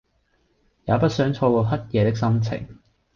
[0.85, 2.79] 也不想錯過黑夜的心情